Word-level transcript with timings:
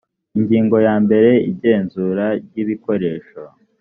ingingo 0.37 0.75
ya 0.87 0.95
mbere 1.03 1.29
igenzura 1.51 2.25
ry 2.45 2.55
ibikoresho 2.63 3.39